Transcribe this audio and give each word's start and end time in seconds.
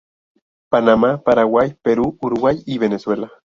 Panamá, 0.71 1.21
Paraguay, 1.21 1.75
Perú, 1.83 2.17
Uruguay 2.21 2.57
y 2.65 2.79
Venezuela. 2.79 3.29